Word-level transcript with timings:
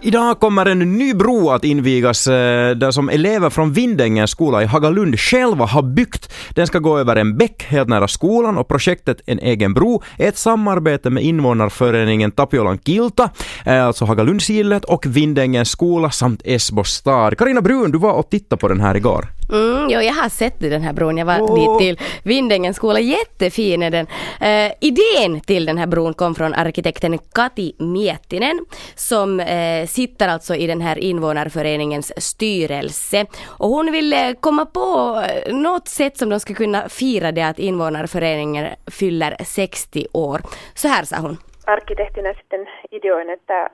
Idag 0.00 0.40
kommer 0.40 0.66
en 0.66 0.78
ny 0.78 1.14
bro 1.14 1.50
att 1.50 1.64
invigas 1.64 2.26
eh, 2.26 2.76
där 2.76 2.90
som 2.90 3.08
elever 3.08 3.50
från 3.50 3.72
Vindängens 3.72 4.30
skola 4.30 4.62
i 4.62 4.66
Hagalund 4.66 5.20
själva 5.20 5.64
har 5.64 5.82
byggt. 5.82 6.32
Den 6.50 6.66
ska 6.66 6.78
gå 6.78 6.98
över 6.98 7.16
en 7.16 7.36
bäck 7.36 7.62
helt 7.62 7.88
nära 7.88 8.08
skolan 8.08 8.58
och 8.58 8.68
projektet 8.68 9.20
En 9.26 9.38
egen 9.38 9.74
bro 9.74 10.02
är 10.18 10.28
ett 10.28 10.36
samarbete 10.36 11.10
med 11.10 11.22
invånarföreningen 11.22 12.30
Tapiolan 12.30 12.78
Kilta, 12.78 13.30
eh, 13.64 13.86
alltså 13.86 14.04
Hagalundsgillet 14.04 14.84
och 14.84 15.06
Vindängens 15.06 15.70
skola 15.70 16.10
samt 16.10 16.42
Esbo 16.44 16.84
stad. 16.84 17.38
Karina 17.38 17.60
Brun, 17.60 17.90
du 17.90 17.98
var 17.98 18.12
och 18.12 18.30
tittade 18.30 18.60
på 18.60 18.68
den 18.68 18.80
här 18.80 18.94
igår. 18.96 19.35
Mm, 19.52 19.88
jo, 19.90 20.00
jag 20.00 20.14
har 20.14 20.28
sett 20.28 20.60
den 20.60 20.82
här 20.82 20.92
bron. 20.92 21.18
Jag 21.18 21.26
var 21.26 21.40
oh. 21.40 21.54
dit 21.54 21.78
till 21.78 22.06
Vindängens 22.24 22.76
skola. 22.76 23.00
Jättefin 23.00 23.82
är 23.82 23.90
den. 23.90 24.06
Uh, 24.42 24.72
idén 24.80 25.40
till 25.40 25.66
den 25.66 25.78
här 25.78 25.86
bron 25.86 26.14
kom 26.14 26.34
från 26.34 26.54
arkitekten 26.54 27.18
Kati 27.18 27.74
Miettinen 27.78 28.66
som 28.94 29.40
uh, 29.40 29.86
sitter 29.86 30.28
alltså 30.28 30.54
i 30.54 30.66
den 30.66 30.80
här 30.80 30.98
invånarföreningens 30.98 32.12
styrelse. 32.16 33.26
Och 33.58 33.68
hon 33.68 33.92
ville 33.92 34.34
komma 34.34 34.66
på 34.66 35.22
något 35.46 35.88
sätt 35.88 36.16
som 36.16 36.28
de 36.28 36.40
skulle 36.40 36.56
kunna 36.56 36.88
fira 36.88 37.32
det 37.32 37.42
att 37.42 37.58
invånarföreningen 37.58 38.66
fyller 38.90 39.36
60 39.44 40.06
år. 40.12 40.40
Så 40.74 40.88
här 40.88 41.04
sa 41.04 41.16
hon. 41.16 41.38
Arkkitehtinä 41.66 42.34
sitten 42.34 42.68
ideoin, 42.90 43.30
että 43.30 43.70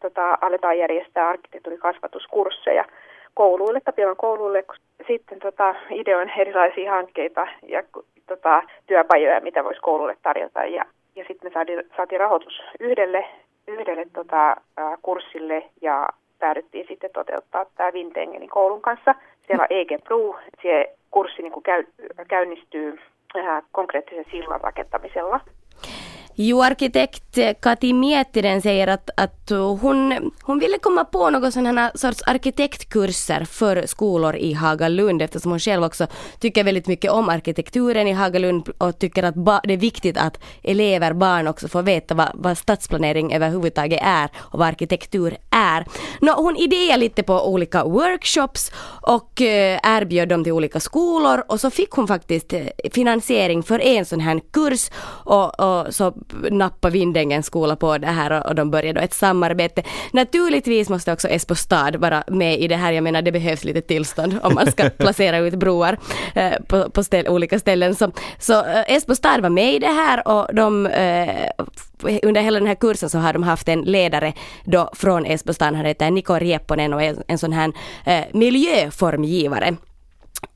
tota, 0.00 0.38
aletaan 0.40 0.78
järjestää 0.78 1.28
arkkitehtuurikasvatuskursseja 1.28 2.84
kouluille, 3.34 3.80
Tapiolan 3.80 4.16
kouluille. 4.16 4.64
Sitten 5.10 5.38
tota, 5.38 5.74
ideoin 5.90 6.32
erilaisia 6.36 6.90
hankkeita 6.90 7.46
ja 7.62 7.82
tota, 8.26 8.62
työpajoja, 8.86 9.40
mitä 9.40 9.64
voisi 9.64 9.80
koululle 9.80 10.16
tarjota. 10.22 10.64
Ja, 10.64 10.84
ja 11.16 11.24
sitten 11.28 11.50
me 11.50 11.54
saatiin, 11.54 11.82
saatiin 11.96 12.20
rahoitus 12.20 12.62
yhdelle, 12.80 13.24
yhdelle 13.66 14.06
tota, 14.12 14.56
kurssille 15.02 15.64
ja 15.82 16.08
päädyttiin 16.38 16.86
sitten 16.88 17.10
toteuttaa 17.12 17.66
tämä 17.76 17.92
Vintengenin 17.92 18.48
koulun 18.48 18.82
kanssa. 18.82 19.14
Siellä 19.46 19.62
on 19.62 19.76
EG 19.76 19.88
Pro, 20.04 20.38
se 20.62 20.94
kurssi 21.10 21.42
niin 21.42 21.62
käy, 21.62 21.84
käynnistyy 22.28 22.98
konkreettisen 23.72 24.26
sillan 24.30 24.60
rakentamisella. 24.60 25.40
Jo, 26.42 26.62
arkitekt 26.62 27.38
Kati 27.62 27.92
Miettinen 27.92 28.62
säger 28.62 28.86
att, 28.86 29.10
att 29.16 29.50
hon, 29.80 30.30
hon 30.42 30.58
ville 30.58 30.78
komma 30.78 31.04
på 31.04 31.30
någon 31.30 31.52
sån 31.52 31.66
här 31.66 31.90
sorts 31.94 32.22
arkitektkurser 32.26 33.44
för 33.44 33.86
skolor 33.86 34.36
i 34.36 34.52
Hagalund 34.52 35.22
eftersom 35.22 35.50
hon 35.50 35.58
själv 35.58 35.84
också 35.84 36.06
tycker 36.38 36.64
väldigt 36.64 36.86
mycket 36.86 37.10
om 37.10 37.28
arkitekturen 37.28 38.08
i 38.08 38.12
Hagalund 38.12 38.68
och 38.78 38.98
tycker 38.98 39.22
att 39.22 39.34
ba, 39.34 39.60
det 39.64 39.72
är 39.72 39.76
viktigt 39.76 40.16
att 40.16 40.40
elever, 40.62 41.12
barn 41.12 41.46
också 41.46 41.68
får 41.68 41.82
veta 41.82 42.14
vad, 42.14 42.30
vad 42.34 42.58
stadsplanering 42.58 43.34
överhuvudtaget 43.34 44.00
är 44.02 44.30
och 44.36 44.58
vad 44.58 44.68
arkitektur 44.68 45.36
är. 45.50 45.86
Nå, 46.20 46.32
hon 46.32 46.56
idéade 46.56 47.00
lite 47.00 47.22
på 47.22 47.48
olika 47.48 47.84
workshops 47.84 48.72
och 49.02 49.42
eh, 49.42 49.80
erbjöd 49.82 50.28
dem 50.28 50.44
till 50.44 50.52
olika 50.52 50.80
skolor 50.80 51.44
och 51.48 51.60
så 51.60 51.70
fick 51.70 51.90
hon 51.90 52.08
faktiskt 52.08 52.52
eh, 52.52 52.66
finansiering 52.92 53.62
för 53.62 53.80
en 53.80 54.04
sån 54.04 54.20
här 54.20 54.40
kurs 54.52 54.90
och, 55.24 55.60
och 55.60 55.94
så 55.94 56.14
nappa 56.50 56.90
Vindängens 56.90 57.46
skola 57.46 57.76
på 57.76 57.98
det 57.98 58.06
här 58.06 58.46
och 58.46 58.54
de 58.54 58.70
började 58.70 59.00
då 59.00 59.04
ett 59.04 59.14
samarbete. 59.14 59.82
Naturligtvis 60.12 60.88
måste 60.88 61.12
också 61.12 61.28
Esbo 61.28 61.54
stad 61.54 61.96
vara 61.96 62.24
med 62.28 62.60
i 62.60 62.68
det 62.68 62.76
här. 62.76 62.92
Jag 62.92 63.04
menar 63.04 63.22
det 63.22 63.32
behövs 63.32 63.64
lite 63.64 63.80
tillstånd 63.80 64.38
om 64.42 64.54
man 64.54 64.72
ska 64.72 64.90
placera 64.98 65.38
ut 65.38 65.54
broar 65.54 65.98
eh, 66.34 66.52
på, 66.68 66.90
på 66.90 67.04
ställ, 67.04 67.28
olika 67.28 67.58
ställen. 67.58 67.94
Så, 67.94 68.12
så 68.38 68.52
eh, 68.52 68.94
Esbo 68.96 69.14
stad 69.14 69.40
var 69.40 69.50
med 69.50 69.74
i 69.74 69.78
det 69.78 69.86
här 69.86 70.28
och 70.28 70.54
de 70.54 70.86
eh, 70.86 71.50
under 72.22 72.40
hela 72.40 72.58
den 72.58 72.68
här 72.68 72.74
kursen 72.74 73.10
så 73.10 73.18
har 73.18 73.32
de 73.32 73.42
haft 73.42 73.68
en 73.68 73.80
ledare 73.80 74.32
då 74.64 74.90
från 74.92 75.26
Esbo 75.26 75.54
stad, 75.54 75.74
han 75.74 75.86
heter 75.86 76.10
Niko 76.10 76.34
Riepponen 76.34 76.94
och 76.94 77.02
är 77.02 77.16
en 77.26 77.38
sån 77.38 77.52
här 77.52 77.72
eh, 78.04 78.24
miljöformgivare. 78.32 79.76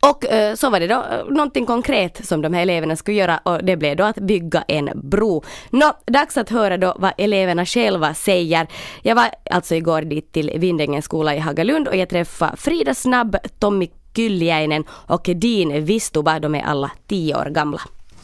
Och 0.01 0.27
eh, 0.27 0.55
så 0.55 0.71
var 0.71 0.81
det 0.81 0.87
då 0.87 0.95
eh, 0.95 1.25
någonting 1.29 1.67
konkret 1.67 2.27
som 2.27 2.43
de 2.43 2.55
här 2.55 2.63
eleverna 2.63 2.97
skulle 2.97 3.17
göra 3.17 3.41
och 3.43 3.65
det 3.65 3.77
blev 3.77 3.97
då 3.97 4.05
att 4.05 4.17
bygga 4.19 4.65
en 4.69 4.91
bro. 4.95 5.43
Nå, 5.71 5.93
dags 6.07 6.37
att 6.37 6.51
höra 6.51 6.77
då 6.77 6.95
vad 6.99 7.13
eleverna 7.19 7.67
själva 7.67 8.15
säger. 8.15 8.67
Jag 9.03 9.15
var 9.15 9.31
alltså 9.51 9.75
igår 9.75 10.03
dit 10.03 10.33
till 10.33 10.51
Vindängens 10.59 11.05
skola 11.05 11.35
i 11.35 11.39
Hagalund 11.39 11.89
och 11.89 11.97
jag 11.97 12.09
träffade 12.09 12.57
Frida 12.57 12.95
Snabb, 12.95 13.37
Tommy 13.59 13.89
Kylliäinen 14.17 14.85
och 14.91 15.23
Din 15.35 15.85
Vistuba. 15.85 16.39
De 16.39 16.55
är 16.55 16.63
alla 16.63 16.91
tio 17.07 17.37
år 17.37 17.45
gamla. 17.51 17.81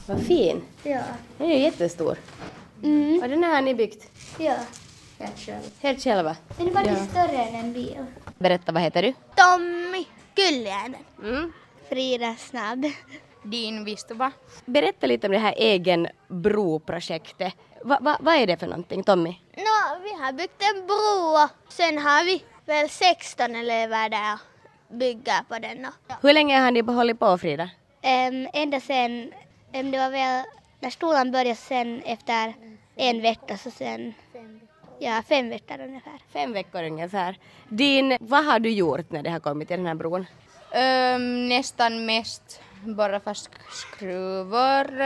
Vad 0.06 0.20
fin! 0.20 0.60
Ja. 0.82 1.00
Den 1.38 1.50
är 1.50 1.56
ju 1.56 1.62
jättestor. 1.62 2.16
Mm. 2.82 3.20
Och 3.22 3.28
den 3.28 3.42
här 3.44 3.54
har 3.54 3.62
ni 3.62 3.74
byggt? 3.74 4.04
Ja. 4.38 4.54
Helt 5.18 5.38
själv. 5.38 5.60
Helt 5.80 6.02
själva? 6.04 6.36
Den 6.56 6.68
är 6.68 6.72
faktiskt 6.72 7.00
Ja. 7.14 7.24
större 7.24 7.42
än 7.42 7.54
en 7.54 7.72
bil. 7.72 7.96
Berätta, 8.38 8.72
vad 8.72 8.82
heter 8.82 9.02
du? 9.02 9.12
Tommy 9.36 10.04
Kylliäinen. 10.36 11.04
Mm. 11.22 11.52
Frida 11.88 12.34
Snabb. 12.38 12.84
Din 13.42 13.84
Vistuba. 13.84 14.32
Berätta 14.64 15.06
lite 15.06 15.26
om 15.26 15.32
det 15.32 15.38
här 15.38 15.54
egen 15.56 16.08
broprojektet. 16.28 17.54
Va, 17.84 17.98
va, 18.00 18.16
vad 18.20 18.34
är 18.34 18.46
det 18.46 18.56
för 18.56 18.66
någonting, 18.66 19.02
Tommy? 19.02 19.36
Nå, 19.56 19.98
vi 20.02 20.14
har 20.24 20.32
byggt 20.32 20.62
en 20.62 20.86
bro 20.86 21.42
och 21.44 21.72
sen 21.72 21.98
har 21.98 22.24
vi 22.24 22.42
väl 22.66 22.88
16 22.88 23.54
elever 23.54 24.08
där 24.08 24.34
och 24.34 24.96
bygger 24.96 25.42
på 25.48 25.58
den. 25.58 25.86
Och, 25.86 26.14
Hur 26.22 26.32
länge 26.32 26.58
har 26.60 26.70
ni 26.70 26.80
hållit 26.80 27.18
på, 27.18 27.38
Frida? 27.38 27.70
Ehm, 28.02 28.48
ända 28.52 28.80
sen, 28.80 29.32
um, 29.74 29.90
det 29.90 29.98
var 29.98 30.10
väl 30.10 30.44
när 30.80 30.90
skolan 30.90 31.32
började 31.32 31.54
sen 31.54 32.02
efter 32.02 32.54
en 32.96 33.22
vecka 33.22 33.56
så 33.56 33.70
sen, 33.70 34.14
ja 35.00 35.22
fem 35.28 35.48
veckor 35.48 35.80
ungefär. 35.80 36.18
Fem 36.32 36.52
veckor 36.52 36.82
ungefär. 36.82 37.38
Din, 37.68 38.16
vad 38.20 38.44
har 38.44 38.58
du 38.58 38.70
gjort 38.70 39.10
när 39.10 39.22
det 39.22 39.30
har 39.30 39.40
kommit 39.40 39.68
till 39.68 39.76
den 39.76 39.86
här 39.86 39.94
bron? 39.94 40.26
Öm, 40.74 41.48
nästan 41.48 42.06
mest 42.06 42.60
borra 42.84 43.20
fast 43.20 43.50
skruvar, 43.70 45.00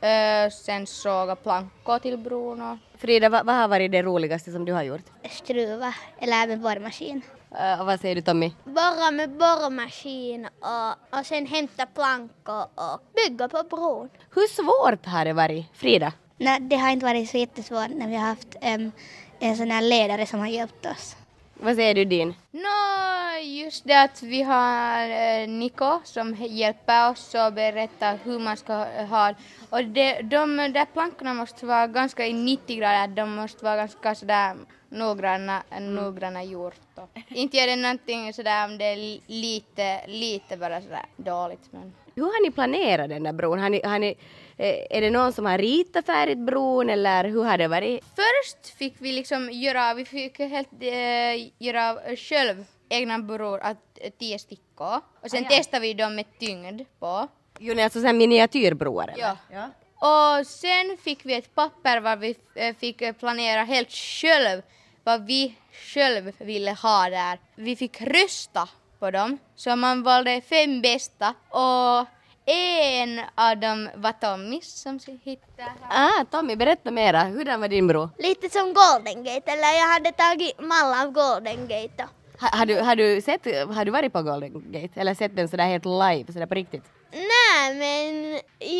ö, 0.00 0.50
sen 0.50 0.86
såga 0.86 1.36
plankor 1.36 1.98
till 1.98 2.18
bron 2.18 2.62
och 2.62 2.78
Frida, 2.98 3.28
vad, 3.28 3.46
vad 3.46 3.54
har 3.54 3.68
varit 3.68 3.92
det 3.92 4.02
roligaste 4.02 4.52
som 4.52 4.64
du 4.64 4.72
har 4.72 4.82
gjort? 4.82 5.02
Skruva 5.30 5.94
eller 6.18 6.46
med 6.46 6.60
borrmaskin. 6.60 7.22
Uh, 7.52 7.80
och 7.80 7.86
vad 7.86 8.00
säger 8.00 8.14
du 8.14 8.20
Tommy? 8.20 8.52
Borra 8.64 9.10
med 9.10 9.30
borrmaskin 9.30 10.48
och, 10.60 11.18
och 11.18 11.26
sen 11.26 11.46
hämta 11.46 11.86
plankor 11.86 12.62
och 12.74 13.00
bygga 13.16 13.48
på 13.48 13.62
bron. 13.70 14.08
Hur 14.34 14.46
svårt 14.48 15.06
har 15.06 15.24
det 15.24 15.32
varit? 15.32 15.66
Frida? 15.74 16.12
Nej, 16.38 16.60
det 16.60 16.76
har 16.76 16.90
inte 16.90 17.06
varit 17.06 17.30
så 17.30 17.38
jättesvårt 17.38 17.90
när 17.90 18.08
vi 18.08 18.16
har 18.16 18.26
haft 18.26 18.56
em, 18.60 18.92
en 19.40 19.56
sån 19.56 19.70
här 19.70 19.82
ledare 19.82 20.26
som 20.26 20.40
har 20.40 20.46
hjälpt 20.46 20.86
oss. 20.86 21.16
Vad 21.54 21.74
säger 21.76 21.94
du 21.94 22.04
din? 22.04 22.34
Nå, 22.50 23.38
just 23.42 23.84
det 23.84 24.02
att 24.02 24.22
vi 24.22 24.42
har 24.42 25.08
eh, 25.10 25.48
Niko 25.48 26.00
som 26.04 26.34
hjälper 26.40 27.10
oss 27.10 27.34
och 27.34 27.52
berättar 27.52 28.18
hur 28.24 28.38
man 28.38 28.56
ska 28.56 28.72
ha 29.10 29.34
och 29.70 29.84
det, 29.84 30.20
de 30.22 30.56
där 30.56 30.84
plankorna 30.92 31.34
måste 31.34 31.66
vara 31.66 31.86
ganska 31.86 32.26
i 32.26 32.32
90 32.32 32.76
grader, 32.76 33.08
de 33.08 33.34
måste 33.34 33.64
vara 33.64 33.76
ganska 33.76 34.14
sådär 34.14 34.56
noggranna, 34.88 35.62
noggranna 35.80 36.42
gjort. 36.44 36.74
Och 36.94 37.08
inte 37.28 37.56
gör 37.56 37.66
det 37.66 37.76
någonting 37.76 38.32
sådär 38.32 38.64
om 38.64 38.78
det 38.78 38.84
är 38.84 38.96
li- 38.96 39.20
lite, 39.26 40.06
lite 40.06 40.56
bara 40.56 40.80
sådär 40.82 41.06
dåligt 41.16 41.72
men 41.72 41.92
Hur 42.18 42.24
har 42.24 42.42
ni 42.42 42.50
planerat 42.50 43.08
den 43.08 43.22
där 43.22 43.32
bron? 43.32 43.58
Har 43.58 43.70
ni, 43.70 43.80
har 43.84 43.98
ni, 43.98 44.16
eh, 44.56 44.96
är 44.96 45.00
det 45.00 45.10
någon 45.10 45.32
som 45.32 45.46
har 45.46 45.58
ritat 45.58 46.06
färdigt 46.06 46.38
bron 46.38 46.90
eller 46.90 47.24
hur 47.24 47.44
har 47.44 47.58
det 47.58 47.68
varit? 47.68 48.04
Först 48.04 48.78
fick 48.78 48.94
vi 48.98 49.12
liksom 49.12 49.50
göra, 49.52 49.94
vi 49.94 50.04
fick 50.04 50.38
helt 50.38 50.68
äh, 50.80 51.64
göra 51.66 52.16
själv 52.16 52.64
egna 52.88 53.18
bror, 53.18 53.60
att 53.60 53.98
äh, 54.00 54.10
tio 54.18 54.38
stickor. 54.38 55.00
Och 55.22 55.30
sen 55.30 55.44
testade 55.44 55.80
vi 55.80 55.94
dem 55.94 56.14
med 56.14 56.38
tyngd 56.38 56.82
på. 56.98 57.28
Jo, 57.58 57.74
ni 57.74 57.80
är 57.80 57.84
alltså 57.84 58.00
så 58.00 58.06
här 58.06 58.12
miniatyrbroar 58.12 59.08
eller? 59.08 59.36
Ja. 59.52 59.70
Och 60.00 60.46
sen 60.46 60.96
fick 61.04 61.26
vi 61.26 61.34
ett 61.34 61.54
papper 61.54 62.00
var 62.00 62.16
vi 62.16 62.34
fick 62.78 63.18
planera 63.18 63.62
helt 63.62 63.92
själv 63.92 64.62
vad 65.04 65.26
vi 65.26 65.54
själv 65.72 66.32
ville 66.38 66.70
ha 66.70 67.10
där. 67.10 67.38
Vi 67.54 67.76
fick 67.76 68.00
rösta 68.00 68.68
på 68.98 69.10
dem, 69.10 69.38
så 69.56 69.76
man 69.76 70.02
valde 70.02 70.40
fem 70.40 70.82
bästa 70.82 71.34
och 71.48 72.06
en 72.50 73.20
av 73.34 73.56
dem 73.56 73.88
var 73.94 74.12
Tommys 74.12 74.80
som 74.82 74.98
hittade 75.24 75.72
här. 75.82 76.20
Ah, 76.20 76.24
Tommy, 76.24 76.56
berätta 76.56 76.90
mera. 76.90 77.24
Hurdan 77.24 77.60
var 77.60 77.68
din 77.68 77.86
bro? 77.86 78.10
Lite 78.18 78.50
som 78.50 78.74
Golden 78.74 79.24
Gate, 79.24 79.52
eller 79.52 79.78
jag 79.80 79.88
hade 79.88 80.12
tagit 80.12 80.60
mall 80.60 81.06
av 81.06 81.12
Golden 81.12 81.68
Gate. 81.68 82.08
Ha, 82.40 82.48
har, 82.58 82.66
du, 82.66 82.80
har, 82.80 82.96
du 82.96 83.20
sett, 83.20 83.44
har 83.74 83.84
du 83.84 83.90
varit 83.90 84.12
på 84.12 84.22
Golden 84.22 84.72
Gate? 84.72 85.00
Eller 85.00 85.14
sett 85.14 85.36
den 85.36 85.48
sådär 85.48 85.64
helt 85.64 85.84
live, 85.84 86.32
sådär 86.32 86.46
på 86.46 86.54
riktigt? 86.54 86.84
Nej, 87.12 87.74
men 87.74 88.32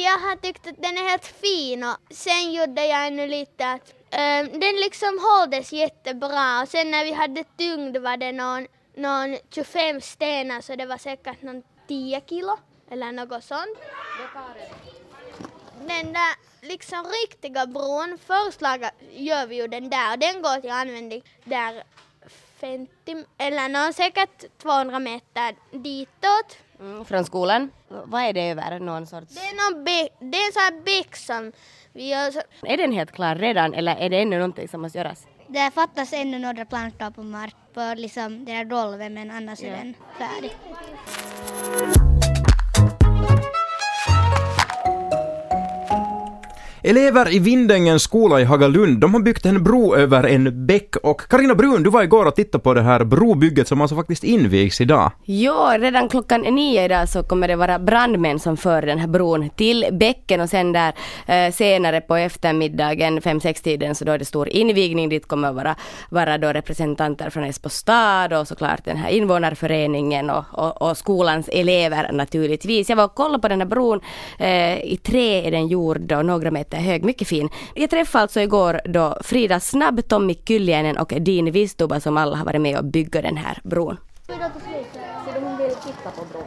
jag 0.03 0.19
har 0.19 0.37
tyckt 0.37 0.67
att 0.67 0.83
den 0.83 0.99
är 0.99 1.11
helt 1.11 1.27
fin 1.27 1.85
och 1.85 1.97
sen 2.11 2.53
gjorde 2.53 2.87
jag 2.87 3.07
ännu 3.07 3.27
lite 3.27 3.71
att 3.71 3.95
ehm, 4.11 4.61
den 4.61 4.77
liksom 4.77 5.19
hålldes 5.23 5.73
jättebra 5.73 6.63
och 6.63 6.69
sen 6.69 6.91
när 6.91 7.05
vi 7.05 7.13
hade 7.13 7.45
tyngd 7.57 7.97
var 7.97 8.17
det 8.17 8.33
någon, 8.33 8.67
någon 8.99 9.37
25 9.51 10.01
stenar 10.01 10.61
så 10.61 10.77
det 10.77 10.87
var 10.87 10.99
säkert 10.99 11.43
någon 11.43 11.63
10 11.89 12.21
kilo 12.27 12.59
eller 12.91 13.13
något 13.13 13.45
sånt. 13.45 13.79
Den 15.79 16.13
där 16.13 16.35
liksom 16.69 17.05
riktiga 17.23 17.67
bron, 17.67 18.19
förslaget 18.27 18.95
gör 19.11 19.47
vi 19.47 19.57
ju 19.57 19.67
den 19.67 19.91
där 19.91 20.13
och 20.13 20.19
den 20.19 20.43
går 20.43 20.61
till 20.61 20.71
användning 20.71 21.23
där 21.45 21.83
50 22.61 23.25
eller 23.39 23.69
nå 23.69 23.93
säkert 23.93 24.59
200 24.59 24.99
meter 24.99 25.57
ditåt. 25.71 26.59
Mm, 26.81 27.05
från 27.05 27.25
skolan. 27.25 27.71
Vad 27.89 28.23
är 28.23 28.33
det 28.33 28.51
över? 28.51 28.81
Någon 28.81 29.07
sorts... 29.07 29.35
Det 29.35 29.41
är, 29.41 29.73
någon 29.73 29.85
bäck, 29.85 30.13
det 30.21 30.39
är 30.39 30.47
en 30.47 30.53
sån 30.53 30.63
här 30.63 30.83
bäck 30.85 31.17
som 31.17 31.53
vi 31.93 32.09
gör 32.09 32.31
så, 32.31 32.41
Är 32.63 32.77
den 32.77 32.93
helt 32.93 33.13
klar 33.13 33.35
redan 33.35 33.75
eller 33.75 33.97
är 33.97 34.11
det 34.11 34.23
ännu 34.23 34.37
någonting 34.37 34.69
som 34.69 34.83
måste 34.83 34.99
göras? 34.99 35.27
Det 35.51 35.71
fattas 35.75 36.13
ännu 36.13 36.39
några 36.39 36.65
plankor 36.65 37.11
på 37.11 37.23
mark 37.23 37.57
på 37.75 37.95
liksom 37.97 38.45
det 38.45 38.53
där 38.53 38.65
golvet 38.65 39.13
men 39.13 39.31
annars 39.31 39.63
är 39.63 39.71
den 39.71 39.95
färdig. 40.19 40.53
Elever 46.89 47.35
i 47.35 47.39
Vindängens 47.39 48.03
skola 48.03 48.41
i 48.41 48.45
Hagalund, 48.45 48.99
de 48.99 49.15
har 49.15 49.21
byggt 49.21 49.47
en 49.47 49.65
bro 49.65 49.97
över 49.97 50.25
en 50.27 50.67
bäck 50.67 50.97
och 50.97 51.21
Karina 51.21 51.55
Brun, 51.55 51.83
du 51.83 51.91
var 51.91 52.03
igår 52.03 52.27
och 52.27 52.37
tittade 52.37 52.65
på 52.65 52.75
det 52.75 52.83
här 52.83 53.05
brobygget 53.05 53.69
som 53.69 53.81
alltså 53.81 53.97
faktiskt 53.97 54.25
invigs 54.25 54.81
idag. 54.81 55.13
Ja, 55.25 55.77
redan 55.79 56.09
klockan 56.09 56.41
nio 56.41 56.85
idag 56.85 57.09
så 57.09 57.23
kommer 57.23 57.49
det 57.49 57.57
vara 57.57 57.79
brandmän 57.79 58.39
som 58.39 58.57
för 58.57 58.83
den 58.83 58.99
här 58.99 59.09
bron 59.09 59.51
till 59.51 59.87
bäcken 59.93 60.41
och 60.41 60.49
sen 60.49 60.73
där 60.73 60.93
eh, 61.27 61.53
senare 61.53 62.01
på 62.01 62.17
eftermiddagen, 62.17 63.21
fem 63.21 63.41
sex 63.41 63.63
tiden 63.63 63.95
så 63.95 64.05
då 64.05 64.13
är 64.13 64.19
det 64.19 64.25
stor 64.25 64.49
invigning. 64.49 65.09
Dit 65.09 65.29
kommer 65.29 65.53
vara, 65.53 65.77
vara 66.11 66.39
då 66.39 66.49
representanter 66.49 67.31
från 67.31 67.45
Esbo 67.45 67.69
stad 67.69 68.33
och 68.33 68.49
såklart 68.49 68.85
den 68.85 68.97
här 68.97 69.11
invånarföreningen 69.11 70.31
och, 70.31 70.45
och, 70.53 70.83
och 70.83 70.97
skolans 70.97 71.49
elever 71.53 72.13
naturligtvis. 72.13 72.89
Jag 72.89 72.97
var 72.97 73.05
och 73.05 73.15
kollade 73.15 73.43
på 73.43 73.49
den 73.49 73.61
här 73.61 73.69
bron. 73.69 74.01
Eh, 74.39 74.79
I 74.79 74.99
trä 75.03 75.47
är 75.47 75.51
den 75.51 75.69
gjord 75.69 76.13
och 76.13 76.27
några 76.27 76.51
meter 76.51 76.78
hög, 76.81 77.05
mycket 77.05 77.29
fin. 77.29 77.49
Jag 77.75 77.91
träffade 77.91 78.23
alltså 78.23 78.41
igår 78.41 78.81
då 78.85 79.17
Frida 79.25 79.61
Snabb, 79.61 80.09
Tommy 80.09 80.35
Kyljänen 80.49 80.99
och 80.99 81.13
Dean 81.21 81.51
Vistuba 81.51 82.01
som 82.01 82.17
alla 82.17 82.37
har 82.37 82.45
varit 82.45 82.61
med 82.61 82.79
och 82.79 82.85
bygga 82.85 83.23
den 83.23 83.37
här 83.37 83.59
bron. 83.65 83.97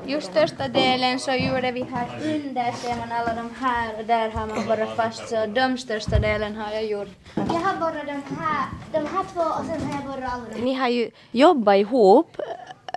Just 0.05 0.27
största 0.31 0.67
delen 0.67 1.19
så 1.19 1.31
gjorde 1.31 1.71
vi 1.71 1.85
här 1.91 2.07
under, 2.23 2.71
ser 2.71 2.95
man 2.99 3.11
alla 3.11 3.33
de 3.35 3.49
här 3.59 3.99
och 3.99 4.05
där 4.05 4.29
har 4.29 4.47
man 4.47 4.65
borrat 4.67 4.95
fast 4.95 5.29
så 5.29 5.45
de 5.45 5.77
största 5.77 6.19
delen 6.19 6.55
har 6.55 6.71
jag 6.71 6.85
gjort. 6.85 7.07
Jag 7.35 7.43
har 7.43 7.79
borrat 7.79 8.05
de 8.05 8.35
här, 8.35 8.65
de 8.91 8.97
här 8.97 9.23
två 9.33 9.41
och 9.41 9.65
sen 9.65 9.81
har 9.81 9.95
jag 10.01 10.05
borrat 10.05 10.33
alla 10.33 10.43
de 10.55 10.61
Ni 10.61 10.73
har 10.73 10.87
ju 10.87 11.09
jobbat 11.31 11.75
ihop 11.75 12.39
eh, 12.39 12.43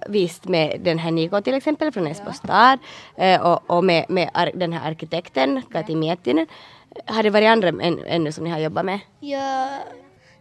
visst 0.08 0.44
med 0.44 0.80
den 0.84 0.98
här 0.98 1.10
Niko 1.10 1.40
till 1.40 1.54
exempel 1.54 1.92
från 1.92 2.06
Esbo 2.06 2.32
stad 2.32 2.78
eh, 3.16 3.40
och, 3.40 3.70
och 3.70 3.84
med, 3.84 4.04
med 4.08 4.30
ar- 4.34 4.50
den 4.54 4.72
här 4.72 4.90
arkitekten 4.90 5.62
Kati 5.72 5.94
Miettinen. 5.96 6.46
Har 7.06 7.22
det 7.22 7.30
varit 7.30 7.48
andra 7.48 7.68
än, 7.68 8.04
ännu 8.06 8.32
som 8.32 8.44
ni 8.44 8.50
har 8.50 8.58
jobbat 8.58 8.84
med? 8.84 9.00
Ja, 9.20 9.68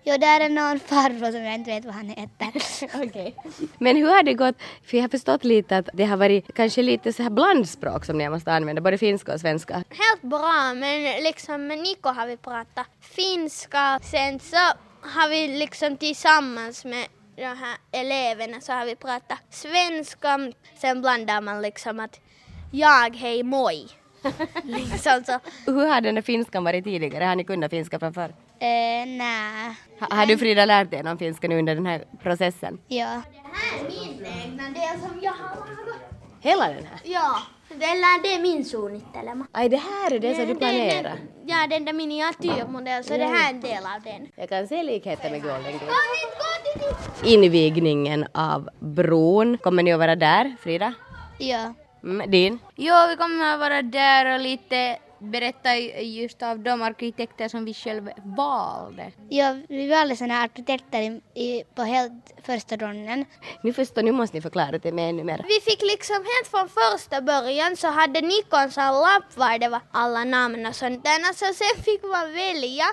ja, 0.03 0.17
där 0.17 0.39
är 0.39 0.49
någon 0.49 0.79
farbror 0.79 1.31
som 1.31 1.43
jag 1.43 1.55
inte 1.55 1.71
vet 1.71 1.85
vad 1.85 1.95
han 1.95 2.09
heter. 2.09 2.51
Okej. 3.07 3.35
Men 3.77 3.95
hur 3.95 4.07
har 4.07 4.23
det 4.23 4.33
gått? 4.33 4.55
För 4.85 4.97
jag 4.97 5.03
har 5.03 5.09
förstått 5.09 5.43
lite 5.43 5.77
att 5.77 5.89
det 5.93 6.05
har 6.05 6.17
varit 6.17 6.53
kanske 6.55 6.81
lite 6.81 7.13
så 7.13 7.23
här 7.23 7.29
blandspråk 7.29 8.05
som 8.05 8.17
ni 8.17 8.29
måste 8.29 8.51
använda, 8.53 8.81
både 8.81 8.97
finska 8.97 9.33
och 9.33 9.39
svenska. 9.39 9.73
helt 9.73 10.21
bra 10.21 10.73
men 10.75 11.23
liksom 11.23 11.67
med 11.67 11.77
Niko 11.79 12.09
har 12.09 12.27
vi 12.27 12.37
pratat 12.37 12.87
finska. 13.01 13.99
Sen 14.03 14.39
så 14.39 14.57
har 15.01 15.29
vi 15.29 15.47
liksom 15.47 15.97
tillsammans 15.97 16.85
med 16.85 17.05
de 17.35 17.43
här 17.43 17.77
eleverna 17.91 18.61
så 18.61 18.73
har 18.73 18.85
vi 18.85 18.95
pratat 18.95 19.39
svenska. 19.49 20.51
Sen 20.81 21.01
blandar 21.01 21.41
man 21.41 21.61
liksom 21.61 21.99
att 21.99 22.19
jag, 22.71 23.15
hej, 23.15 23.43
moi. 23.43 23.87
liksom 24.63 25.23
så. 25.25 25.39
Hur 25.71 25.87
har 25.87 26.01
den 26.01 26.23
finskan 26.23 26.63
varit 26.63 26.83
tidigare? 26.83 27.23
Har 27.23 27.35
ni 27.35 27.43
kunnat 27.43 27.71
finska 27.71 27.99
från 27.99 28.13
förr? 28.13 28.29
eh, 28.59 29.05
nej. 29.07 29.75
Ha, 29.99 30.07
har 30.17 30.25
du 30.25 30.37
Frida 30.37 30.65
lärt 30.65 30.91
dig 30.91 31.03
någon 31.03 31.17
finska 31.17 31.47
nu 31.47 31.59
under 31.59 31.75
den 31.75 31.85
här 31.85 32.03
processen? 32.23 32.79
Ja. 32.87 33.21
Det 33.31 33.49
här 33.53 33.79
är 33.79 33.89
min 33.89 34.25
egna 34.25 34.63
del 34.63 34.99
som 34.99 35.19
jag 35.21 35.31
har 35.31 35.55
lagat. 35.55 36.01
Hela 36.41 36.67
den 36.67 36.85
här? 36.85 36.99
Ja, 37.03 37.37
eller 37.69 38.23
det 38.23 38.33
är 38.33 38.41
min 38.41 38.65
suunnittelema. 38.65 39.47
Aj, 39.51 39.69
det 39.69 39.77
här 39.77 40.13
är 40.13 40.19
det 40.19 40.35
som 40.35 40.47
du 40.47 40.55
planerar. 40.55 41.17
Ja, 41.45 41.67
den 41.69 41.85
där 41.85 41.93
miniatyrmodell, 41.93 43.03
så 43.03 43.17
det 43.17 43.25
här 43.25 43.49
är 43.49 43.53
en 43.53 43.61
del 43.61 43.83
av 43.95 44.01
den. 44.03 44.27
Jag 44.35 44.49
kan 44.49 44.67
se 44.67 44.83
likheter 44.83 45.31
med 45.31 45.41
Golden 45.41 45.71
dit! 45.71 45.81
Invigningen 47.23 48.25
av 48.33 48.69
bron. 48.79 49.57
Kommer 49.57 49.83
ni 49.83 49.93
att 49.93 49.99
vara 49.99 50.15
där, 50.15 50.55
Frida? 50.61 50.93
Ja. 51.37 51.73
Mm, 52.03 52.31
din? 52.31 52.59
Jo, 52.75 52.93
vi 53.09 53.15
kommer 53.15 53.53
att 53.53 53.59
vara 53.59 53.81
där 53.81 54.33
och 54.33 54.39
lite 54.39 54.97
berätta 55.19 55.77
just 56.01 56.43
av 56.43 56.59
de 56.59 56.81
arkitekter 56.81 57.47
som 57.47 57.65
vi 57.65 57.73
själva 57.73 58.11
valde. 58.23 59.11
ja, 59.29 59.57
vi 59.69 59.87
valde 59.87 60.15
här 60.15 60.43
arkitekter 60.43 61.01
i, 61.01 61.21
i, 61.43 61.63
på 61.75 61.83
helt 61.83 62.33
första 62.43 62.75
ronden. 62.75 63.25
Nu 63.63 63.73
förstår, 63.73 64.01
nu 64.03 64.11
måste 64.11 64.37
ni 64.37 64.41
förklara 64.41 64.77
det 64.77 64.91
med 64.91 65.09
ännu 65.09 65.23
mer. 65.23 65.45
Vi 65.47 65.71
fick 65.71 65.81
liksom 65.81 66.15
helt 66.15 66.47
från 66.47 66.69
första 66.69 67.21
början 67.21 67.77
så 67.77 67.87
hade 67.87 68.21
Nikon 68.21 68.59
en 68.77 68.93
lapp 68.93 69.37
var 69.37 69.59
det 69.59 69.67
var 69.67 69.81
alla 69.91 70.23
namn 70.23 70.65
och 70.65 70.75
sånt 70.75 71.03
där. 71.03 71.27
Alltså, 71.27 71.45
sen 71.45 71.83
fick 71.83 72.03
man 72.03 72.33
välja. 72.33 72.85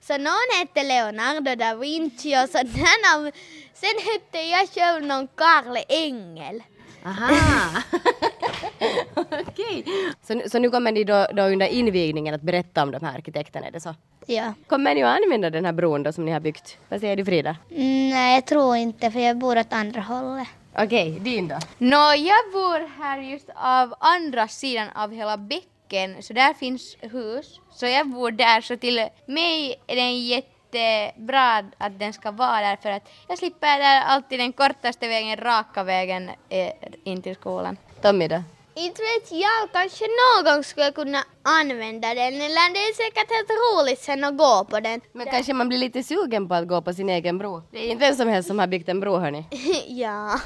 Så 0.00 0.18
någon 0.18 0.48
hette 0.58 0.82
Leonardo 0.82 1.54
da 1.54 1.74
Vinci 1.74 2.36
och 2.44 2.48
sådär. 2.48 3.32
Sen 3.74 3.96
hette 4.12 4.38
jag 4.38 4.68
själv 4.68 5.06
någon 5.06 5.28
Karl 5.28 5.76
Engel. 5.88 6.62
Aha! 7.04 7.82
Okej. 9.14 9.84
Så, 10.22 10.34
nu- 10.34 10.48
så 10.48 10.58
nu 10.58 10.70
kommer 10.70 10.92
ni 10.92 11.04
då, 11.04 11.26
då 11.34 11.42
under 11.42 11.66
invigningen 11.66 12.34
att 12.34 12.42
berätta 12.42 12.82
om 12.82 12.90
de 12.90 13.04
här 13.04 13.14
arkitekterna, 13.14 13.66
är 13.66 13.70
det 13.70 13.80
så? 13.80 13.94
Ja. 14.26 14.52
Kommer 14.66 14.94
ni 14.94 15.02
att 15.02 15.18
använda 15.24 15.50
den 15.50 15.64
här 15.64 15.72
bron 15.72 16.02
då 16.02 16.12
som 16.12 16.24
ni 16.24 16.32
har 16.32 16.40
byggt? 16.40 16.78
Vad 16.88 17.00
säger 17.00 17.16
du 17.16 17.24
Frida? 17.24 17.56
Mm, 17.70 18.10
nej, 18.10 18.34
jag 18.34 18.46
tror 18.46 18.76
inte 18.76 19.10
för 19.10 19.20
jag 19.20 19.36
bor 19.38 19.58
åt 19.58 19.72
andra 19.72 20.00
hållet. 20.00 20.48
Okej, 20.78 21.10
din 21.20 21.48
då? 21.48 21.58
Nå, 21.78 22.12
jag 22.16 22.52
bor 22.52 23.02
här 23.02 23.20
just 23.20 23.50
av 23.54 23.94
andra 24.00 24.48
sidan 24.48 24.88
av 24.94 25.12
hela 25.12 25.36
bäcken, 25.36 26.22
så 26.22 26.32
där 26.32 26.54
finns 26.54 26.96
hus. 27.00 27.60
Så 27.70 27.86
jag 27.86 28.06
bor 28.08 28.30
där, 28.30 28.60
så 28.60 28.76
till 28.76 29.06
mig 29.26 29.80
är 29.86 29.96
det 29.96 30.10
jättebra 30.10 31.64
att 31.78 31.98
den 31.98 32.12
ska 32.12 32.30
vara 32.30 32.60
där 32.60 32.76
för 32.76 32.90
att 32.90 33.08
jag 33.28 33.38
slipper 33.38 33.78
där 33.78 34.02
alltid 34.02 34.38
den 34.40 34.52
kortaste 34.52 35.08
vägen, 35.08 35.36
raka 35.36 35.82
vägen 35.84 36.30
eh, 36.48 36.72
in 37.04 37.22
till 37.22 37.34
skolan. 37.34 37.76
Tommy 38.02 38.28
då? 38.28 38.42
Inte 38.86 39.02
vet 39.02 39.32
jag, 39.32 39.72
kanske 39.72 40.04
någon 40.04 40.44
gång 40.44 40.64
skulle 40.64 40.92
kunna 40.92 41.24
använda 41.60 42.08
den. 42.14 42.34
Eller 42.34 42.74
det 42.74 42.80
är 42.80 42.94
säkert 42.94 43.30
helt 43.30 43.50
roligt 43.50 44.00
sen 44.00 44.24
att 44.24 44.38
gå 44.38 44.64
på 44.70 44.80
den. 44.80 45.00
Men 45.12 45.26
kanske 45.26 45.52
man 45.52 45.68
blir 45.68 45.78
lite 45.78 46.02
sugen 46.02 46.48
på 46.48 46.54
att 46.54 46.68
gå 46.68 46.82
på 46.82 46.92
sin 46.92 47.08
egen 47.08 47.38
bro? 47.38 47.62
Det 47.72 47.78
är 47.78 47.90
inte 47.92 48.06
vem 48.06 48.14
som 48.14 48.28
helst 48.28 48.48
som 48.48 48.58
har 48.58 48.66
byggt 48.66 48.88
en 48.88 49.00
bro 49.00 49.16
hörni. 49.16 49.44
ja. 49.88 50.40